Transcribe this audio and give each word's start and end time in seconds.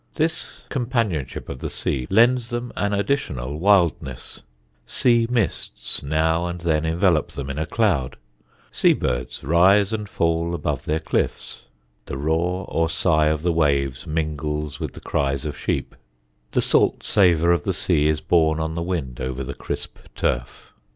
This 0.15 0.63
companionship 0.69 1.47
of 1.47 1.59
the 1.59 1.69
sea 1.69 2.07
lends 2.09 2.49
them 2.49 2.73
an 2.75 2.91
additional 2.91 3.59
wildness: 3.59 4.41
sea 4.87 5.27
mists 5.29 6.01
now 6.01 6.47
and 6.47 6.59
then 6.61 6.85
envelop 6.87 7.27
them 7.33 7.51
in 7.51 7.59
a 7.59 7.67
cloud; 7.67 8.17
sea 8.71 8.93
birds 8.93 9.43
rise 9.43 9.93
and 9.93 10.09
fall 10.09 10.55
above 10.55 10.85
their 10.85 10.99
cliffs; 11.01 11.65
the 12.07 12.17
roar 12.17 12.65
or 12.67 12.89
sigh 12.89 13.27
of 13.27 13.43
the 13.43 13.53
waves 13.53 14.07
mingles 14.07 14.79
with 14.79 14.93
the 14.93 15.01
cries 15.01 15.45
of 15.45 15.55
sheep; 15.55 15.93
the 16.53 16.63
salt 16.63 17.03
savour 17.03 17.51
of 17.51 17.61
the 17.61 17.71
sea 17.71 18.07
is 18.07 18.21
borne 18.21 18.59
on 18.59 18.73
the 18.73 18.81
wind 18.81 19.21
over 19.21 19.43
the 19.43 19.53
crisp 19.53 19.99
turf. 20.15 20.73